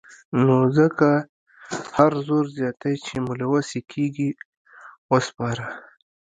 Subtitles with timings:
[0.45, 1.09] نو ځکه
[1.97, 4.29] هر زور زياتی چې مو له وسې کېږي
[5.11, 5.65] وسپاره.